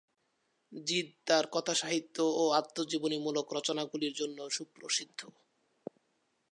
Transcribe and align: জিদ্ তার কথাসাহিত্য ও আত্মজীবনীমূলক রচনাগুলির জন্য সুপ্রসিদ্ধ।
জিদ্ 0.71 1.11
তার 1.27 1.45
কথাসাহিত্য 1.51 2.17
ও 2.35 2.43
আত্মজীবনীমূলক 2.51 3.47
রচনাগুলির 3.57 4.13
জন্য 4.13 4.37
সুপ্রসিদ্ধ। 4.49 5.19